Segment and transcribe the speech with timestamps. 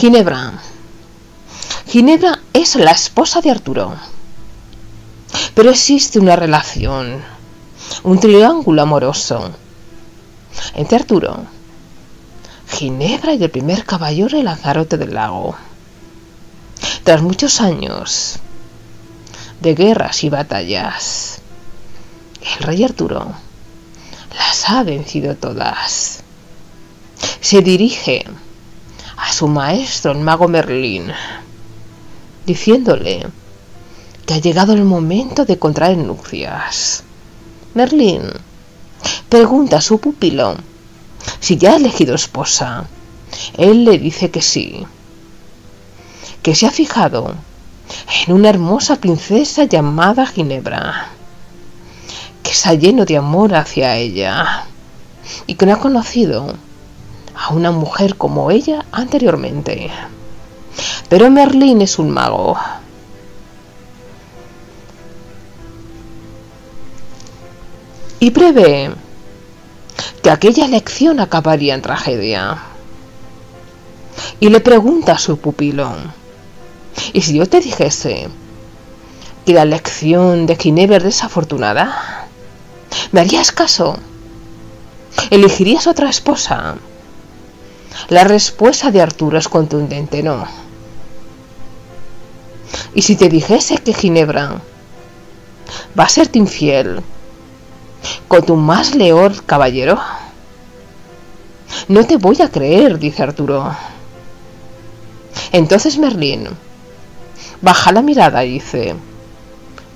[0.00, 0.54] Ginebra.
[1.86, 3.94] Ginebra es la esposa de Arturo.
[5.54, 7.22] Pero existe una relación,
[8.04, 9.52] un triángulo amoroso
[10.74, 11.44] entre Arturo,
[12.66, 15.54] Ginebra y el primer caballero de Lanzarote del lago.
[17.04, 18.38] Tras muchos años
[19.60, 21.42] de guerras y batallas,
[22.40, 23.34] el rey Arturo
[24.34, 26.22] las ha vencido todas.
[27.42, 28.24] Se dirige
[29.30, 31.12] su maestro, el mago Merlín,
[32.46, 33.26] diciéndole
[34.26, 37.02] que ha llegado el momento de contraer nupcias.
[37.74, 38.22] Merlín
[39.28, 40.56] pregunta a su pupilo
[41.40, 42.86] si ya ha elegido esposa.
[43.56, 44.86] Él le dice que sí,
[46.42, 47.34] que se ha fijado
[48.26, 51.08] en una hermosa princesa llamada Ginebra,
[52.42, 54.66] que está lleno de amor hacia ella
[55.46, 56.56] y que no ha conocido
[57.40, 59.90] a una mujer como ella anteriormente.
[61.08, 62.56] Pero Merlín es un mago.
[68.20, 68.90] Y prevé
[70.22, 72.58] que aquella lección acabaría en tragedia.
[74.38, 75.90] Y le pregunta a su pupilo,
[77.14, 78.28] ¿y si yo te dijese
[79.46, 82.26] que la lección de Ginebra es desafortunada?
[83.12, 83.98] ¿Me harías caso?
[85.30, 86.76] ¿Elegirías otra esposa?
[88.08, 90.46] La respuesta de Arturo es contundente, no.
[92.94, 94.60] Y si te dijese que Ginebra
[95.98, 97.02] va a serte infiel
[98.28, 99.98] con tu más leor caballero,
[101.88, 103.74] no te voy a creer, dice Arturo.
[105.52, 106.48] Entonces Merlín
[107.60, 108.94] baja la mirada y dice,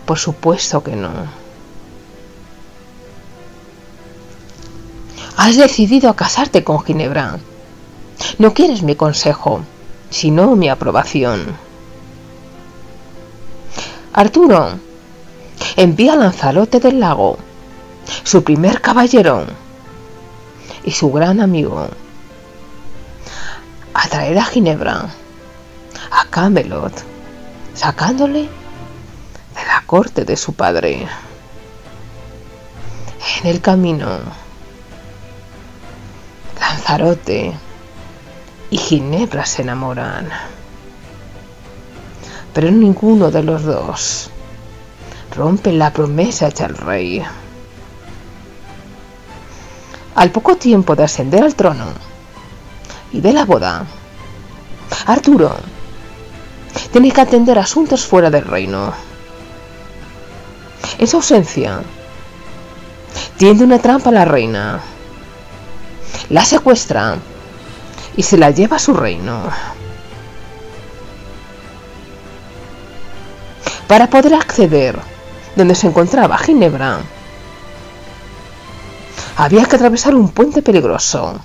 [0.04, 1.10] por supuesto que no.
[5.36, 7.38] Has decidido casarte con Ginebra.
[8.36, 9.64] No quieres mi consejo,
[10.10, 11.56] sino mi aprobación.
[14.12, 14.78] Arturo
[15.76, 17.38] envía a Lanzarote del Lago,
[18.24, 19.46] su primer caballero
[20.84, 21.88] y su gran amigo,
[23.94, 25.08] a traer a Ginebra,
[26.10, 26.92] a Camelot,
[27.74, 31.06] sacándole de la corte de su padre.
[33.42, 34.08] En el camino,
[36.58, 37.54] Lanzarote
[38.74, 40.28] y Ginebra se enamoran.
[42.52, 44.30] Pero ninguno de los dos
[45.36, 47.22] rompe la promesa hecha al rey.
[50.16, 51.86] Al poco tiempo de ascender al trono
[53.12, 53.86] y de la boda,
[55.06, 55.54] Arturo
[56.90, 58.92] tiene que atender asuntos fuera del reino.
[60.98, 61.80] En ausencia,
[63.36, 64.80] tiende una trampa a la reina,
[66.28, 67.18] la secuestra
[68.16, 69.42] y se la lleva a su reino.
[73.88, 74.98] Para poder acceder
[75.56, 77.00] donde se encontraba Ginebra,
[79.36, 81.40] había que atravesar un puente peligroso,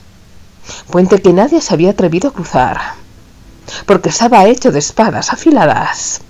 [0.89, 2.79] puente que nadie se había atrevido a cruzar,
[3.85, 6.21] porque estaba hecho de espadas afiladas,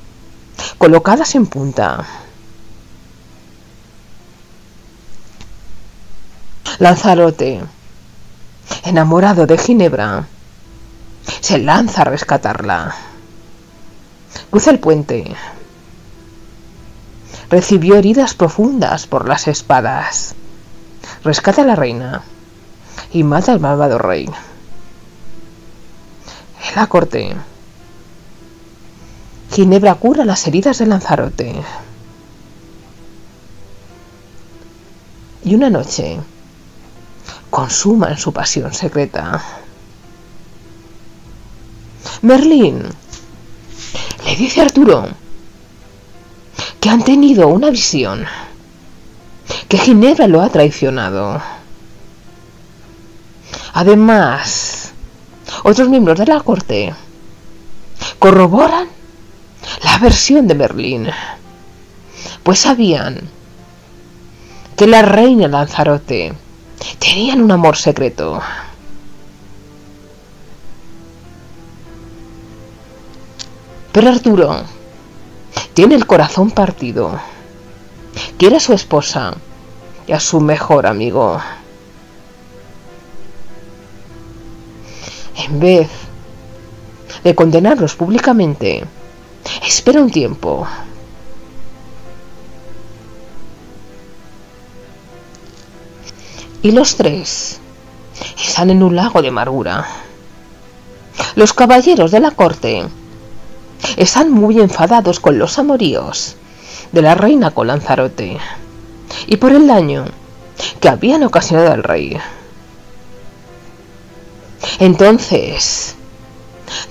[0.78, 2.06] colocadas en punta.
[6.80, 7.62] Lanzarote
[8.84, 10.26] enamorado de Ginebra,
[11.42, 12.96] se lanza a rescatarla.
[14.50, 15.36] Cruza el puente.
[17.50, 20.36] Recibió heridas profundas por las espadas.
[21.24, 22.24] Rescata a la reina
[23.12, 24.26] y mata al malvado rey.
[26.70, 27.36] En la corte,
[29.52, 31.56] Ginebra cura las heridas de Lanzarote.
[35.44, 36.20] Y una noche,
[37.50, 39.44] consuman su pasión secreta.
[42.22, 42.84] Merlín
[44.26, 45.08] le dice a Arturo
[46.80, 48.26] que han tenido una visión,
[49.68, 51.42] que Ginebra lo ha traicionado.
[53.74, 54.92] Además,
[55.64, 56.94] otros miembros de la corte
[58.18, 58.88] corroboran
[59.84, 61.08] la versión de Merlín,
[62.44, 63.30] pues sabían
[64.76, 66.34] que la reina Lanzarote
[67.00, 68.42] Tenían un amor secreto.
[73.92, 74.64] Pero Arturo
[75.74, 77.20] tiene el corazón partido.
[78.38, 79.34] Quiere a su esposa
[80.08, 81.42] y a su mejor amigo.
[85.36, 85.90] En vez
[87.24, 88.84] de condenarlos públicamente,
[89.66, 90.68] espera un tiempo
[96.62, 97.60] y los tres
[98.44, 99.86] están en un lago de amargura.
[101.36, 102.86] Los caballeros de la corte
[103.98, 106.36] están muy enfadados con los amoríos
[106.92, 108.38] de la reina con Lanzarote
[109.28, 110.06] y por el daño
[110.80, 112.18] que habían ocasionado al rey.
[114.80, 115.96] Entonces,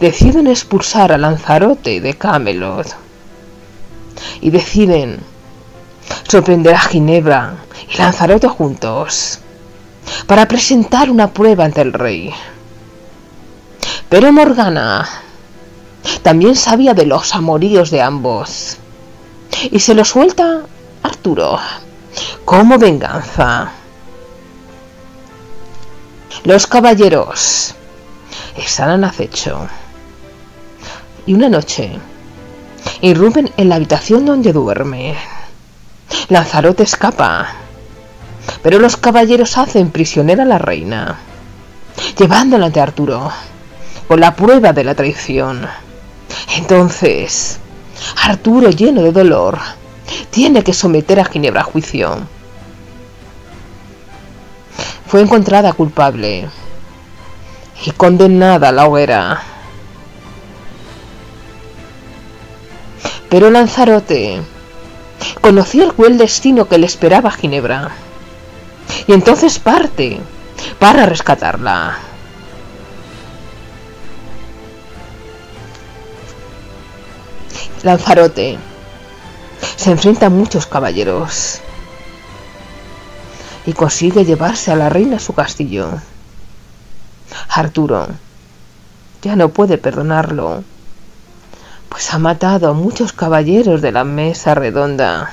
[0.00, 2.86] deciden expulsar a Lanzarote de Camelot
[4.40, 5.20] y deciden
[6.26, 7.54] sorprender a Ginebra
[7.92, 9.40] y Lanzarote juntos
[10.26, 12.32] para presentar una prueba ante el rey.
[14.08, 15.08] Pero Morgana
[16.22, 18.78] también sabía de los amoríos de ambos
[19.70, 20.62] y se lo suelta
[21.02, 21.58] Arturo
[22.44, 23.72] como venganza.
[26.44, 27.75] Los caballeros
[28.56, 29.69] están en acecho
[31.26, 31.99] y una noche
[33.02, 35.14] irrumpen en la habitación donde duerme.
[36.28, 37.49] Lanzarote escapa,
[38.62, 41.19] pero los caballeros hacen prisionera a la reina,
[42.19, 43.31] llevándola ante Arturo,
[44.06, 45.66] con la prueba de la traición.
[46.56, 47.58] Entonces,
[48.22, 49.58] Arturo, lleno de dolor,
[50.31, 52.19] tiene que someter a Ginebra a juicio.
[55.06, 56.49] Fue encontrada culpable
[57.84, 59.43] y condenada a la hoguera.
[63.28, 64.40] Pero Lanzarote
[65.40, 67.90] conocía el cruel destino que le esperaba a Ginebra
[69.08, 70.20] y entonces parte
[70.78, 71.99] para rescatarla.
[77.82, 78.58] Lanzarote
[79.76, 81.60] se enfrenta a muchos caballeros
[83.64, 85.88] y consigue llevarse a la reina a su castillo.
[87.49, 88.08] Arturo
[89.22, 90.64] ya no puede perdonarlo,
[91.88, 95.32] pues ha matado a muchos caballeros de la mesa redonda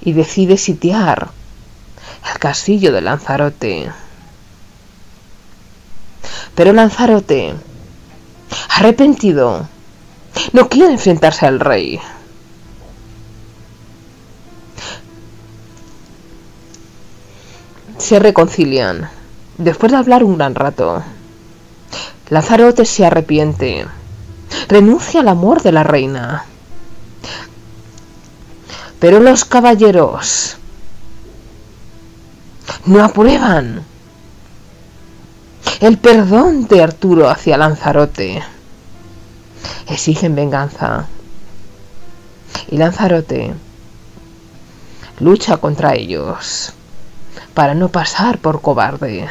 [0.00, 1.28] y decide sitiar
[2.32, 3.90] el castillo de Lanzarote.
[6.54, 7.54] Pero Lanzarote,
[8.70, 9.68] arrepentido,
[10.52, 12.00] no quiere enfrentarse al rey.
[17.98, 19.10] Se reconcilian,
[19.58, 21.02] después de hablar un gran rato.
[22.28, 23.86] Lanzarote se arrepiente,
[24.68, 26.44] renuncia al amor de la reina.
[28.98, 30.56] Pero los caballeros
[32.86, 33.84] no aprueban
[35.80, 38.42] el perdón de Arturo hacia Lanzarote
[39.88, 41.06] exigen venganza.
[42.68, 43.54] Y Lanzarote
[45.20, 46.72] lucha contra ellos
[47.54, 49.28] para no pasar por cobarde.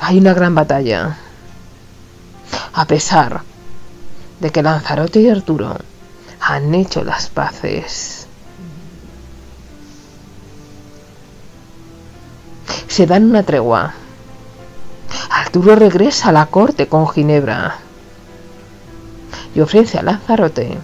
[0.00, 1.18] Hay una gran batalla.
[2.72, 3.42] A pesar
[4.40, 5.76] de que Lanzarote y Arturo
[6.48, 8.26] han hecho las paces.
[12.86, 13.92] Se dan una tregua.
[15.30, 17.76] Arturo regresa a la corte con Ginebra
[19.54, 20.78] y ofrece a Lanzarote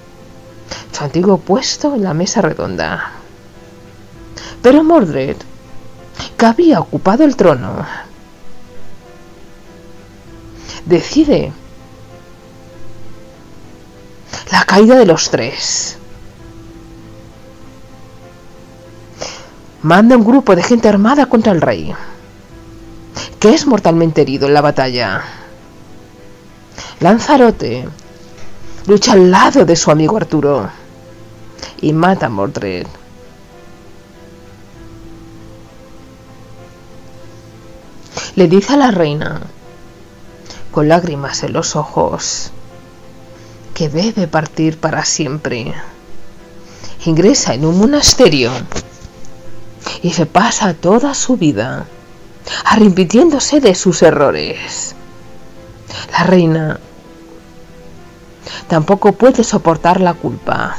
[0.92, 3.12] su antiguo puesto en la mesa redonda.
[4.60, 5.36] Pero Mordred,
[6.36, 7.86] que había ocupado el trono,
[10.84, 11.52] decide
[14.54, 15.98] la caída de los tres.
[19.82, 21.92] Manda un grupo de gente armada contra el rey
[23.40, 25.24] que es mortalmente herido en la batalla.
[27.00, 27.88] Lanzarote
[28.86, 30.70] lucha al lado de su amigo Arturo
[31.80, 32.86] y mata a Mordred.
[38.36, 39.40] Le dice a la reina,
[40.70, 42.52] con lágrimas en los ojos,
[43.74, 45.74] que debe partir para siempre.
[47.04, 48.50] Ingresa en un monasterio
[50.00, 51.86] y se pasa toda su vida
[52.64, 54.94] arrepintiéndose de sus errores.
[56.12, 56.80] La reina
[58.68, 60.76] tampoco puede soportar la culpa.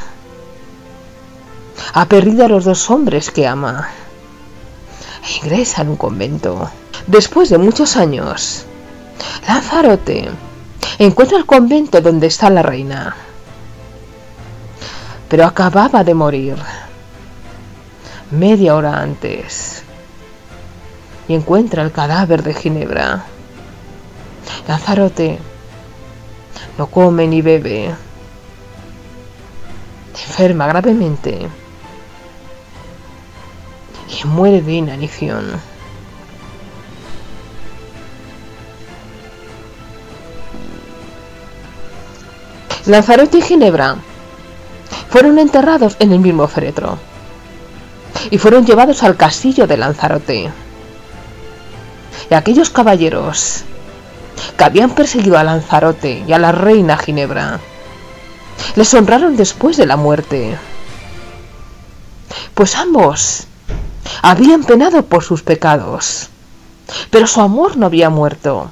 [1.93, 3.89] Ha perdido a los dos hombres que ama.
[5.23, 6.69] E ingresa en un convento.
[7.07, 8.65] Después de muchos años,
[9.47, 10.29] Lanzarote
[10.99, 13.15] encuentra el convento donde está la reina.
[15.29, 16.55] Pero acababa de morir
[18.31, 19.83] media hora antes
[21.27, 23.25] y encuentra el cadáver de Ginebra.
[24.67, 25.39] Lanzarote
[26.77, 27.93] no come ni bebe.
[30.13, 31.47] Enferma gravemente
[34.09, 35.74] y muere de inanición.
[42.85, 43.97] Lanzarote y Ginebra
[45.09, 46.99] fueron enterrados en el mismo féretro.
[48.31, 50.51] y fueron llevados al castillo de Lanzarote.
[52.29, 53.63] Y aquellos caballeros
[54.57, 57.59] que habían perseguido a Lanzarote y a la reina Ginebra
[58.75, 60.57] les honraron después de la muerte,
[62.53, 63.47] pues ambos
[64.21, 66.29] habían penado por sus pecados,
[67.09, 68.69] pero su amor no había muerto.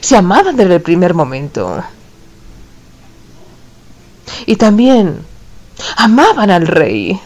[0.00, 1.82] Se amaban desde el primer momento.
[4.44, 5.24] Y también
[5.96, 7.20] amaban al rey.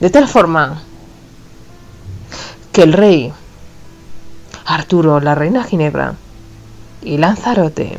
[0.00, 0.82] De tal forma
[2.72, 3.32] que el rey,
[4.64, 6.14] Arturo, la reina Ginebra
[7.02, 7.98] y Lanzarote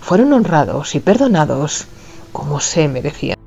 [0.00, 1.86] fueron honrados y perdonados
[2.32, 3.39] como se merecían.